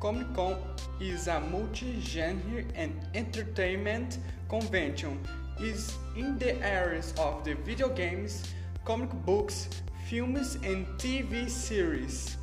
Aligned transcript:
Comic 0.00 0.32
Con 0.34 0.56
is 0.98 1.28
a 1.28 1.38
multi-genre 1.40 2.64
and 2.74 2.98
entertainment 3.14 4.16
convention. 4.48 5.20
is 5.60 5.92
in 6.16 6.38
the 6.38 6.56
areas 6.66 7.12
of 7.18 7.44
the 7.44 7.52
video 7.52 7.90
games, 7.90 8.54
comic 8.86 9.12
books, 9.26 9.68
films, 10.08 10.54
and 10.64 10.86
TV 10.96 11.50
series. 11.50 12.38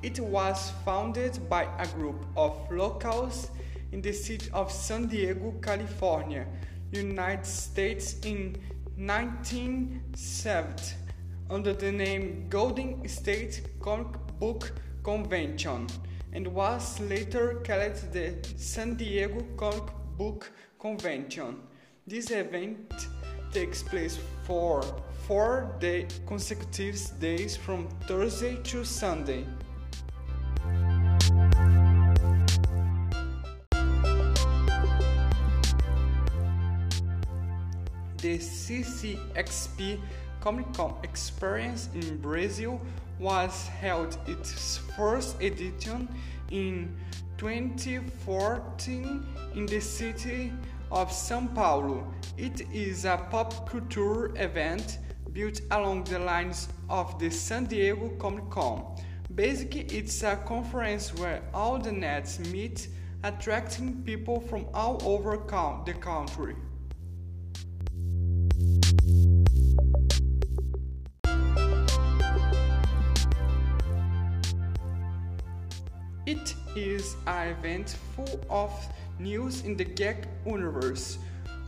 It 0.00 0.20
was 0.20 0.70
founded 0.84 1.48
by 1.48 1.66
a 1.80 1.88
group 1.88 2.24
of 2.36 2.56
locals 2.70 3.50
in 3.90 4.00
the 4.00 4.12
city 4.12 4.48
of 4.52 4.70
San 4.70 5.08
Diego, 5.08 5.54
California, 5.60 6.46
United 6.92 7.44
States 7.44 8.20
in 8.24 8.56
1970 8.96 10.94
under 11.50 11.72
the 11.72 11.90
name 11.90 12.46
Golden 12.48 13.08
State 13.08 13.62
Comic 13.80 14.06
Book 14.38 14.70
Convention 15.02 15.88
and 16.32 16.46
was 16.46 16.98
later 17.00 17.62
called 17.64 17.96
the 18.12 18.34
San 18.56 18.94
Diego 18.94 19.44
Comic 19.56 19.84
Book 20.16 20.50
Convention. 20.78 21.56
This 22.06 22.30
event 22.30 22.92
takes 23.52 23.82
place 23.82 24.18
for 24.44 24.82
four 25.26 25.76
day 25.78 26.06
consecutive 26.26 26.98
days 27.20 27.56
from 27.56 27.88
Thursday 28.08 28.56
to 28.64 28.84
Sunday. 28.84 29.44
The 38.16 38.38
CCXP 38.38 39.98
Comic 40.42 40.72
Con 40.74 40.94
experience 41.04 41.88
in 41.94 42.16
Brazil 42.16 42.80
was 43.20 43.68
held 43.68 44.18
its 44.26 44.76
first 44.96 45.40
edition 45.40 46.08
in 46.50 46.92
2014 47.38 49.24
in 49.54 49.66
the 49.66 49.80
city 49.80 50.52
of 50.90 51.10
São 51.12 51.54
Paulo. 51.54 52.12
It 52.36 52.62
is 52.72 53.04
a 53.04 53.24
pop 53.30 53.70
culture 53.70 54.36
event 54.36 54.98
built 55.32 55.60
along 55.70 56.04
the 56.04 56.18
lines 56.18 56.68
of 56.90 57.16
the 57.20 57.30
San 57.30 57.66
Diego 57.66 58.08
Comic 58.18 58.50
Con. 58.50 58.82
Basically, 59.36 59.82
it's 59.96 60.24
a 60.24 60.34
conference 60.44 61.14
where 61.14 61.40
all 61.54 61.78
the 61.78 61.92
nets 61.92 62.40
meet, 62.50 62.88
attracting 63.22 64.02
people 64.02 64.40
from 64.40 64.66
all 64.74 65.00
over 65.04 65.36
the 65.86 65.94
country. 65.94 66.56
It 76.24 76.54
is 76.76 77.16
an 77.26 77.48
event 77.48 77.96
full 78.14 78.40
of 78.48 78.72
news 79.18 79.62
in 79.62 79.76
the 79.76 79.84
geek 79.84 80.18
universe, 80.46 81.18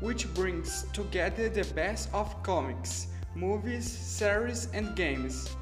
which 0.00 0.32
brings 0.32 0.86
together 0.94 1.50
the 1.50 1.64
best 1.74 2.08
of 2.14 2.42
comics, 2.42 3.08
movies, 3.34 3.86
series, 3.86 4.68
and 4.72 4.96
games. 4.96 5.54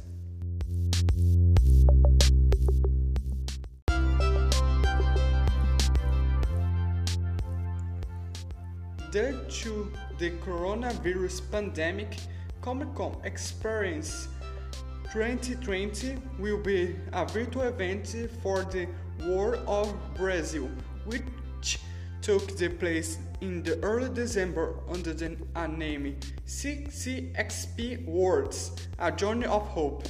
Due 9.10 9.40
to 9.48 9.92
the 10.18 10.30
coronavirus 10.46 11.50
pandemic, 11.50 12.16
Comic 12.60 12.94
Con 12.94 13.16
Experience 13.24 14.28
2020 15.12 16.16
will 16.38 16.58
be 16.58 16.94
a 17.12 17.26
virtual 17.26 17.62
event 17.62 18.14
for 18.40 18.62
the 18.62 18.86
World 19.26 19.64
of 19.66 19.92
Brazil, 20.14 20.70
which 21.06 21.80
took 22.22 22.56
the 22.56 22.68
place 22.68 23.18
in 23.40 23.64
the 23.64 23.82
early 23.82 24.08
December 24.14 24.76
under 24.88 25.12
the 25.12 25.36
name 25.68 26.16
CCXP 26.46 28.04
Worlds, 28.06 28.72
a 29.00 29.10
journey 29.10 29.46
of 29.46 29.66
hope. 29.66 30.04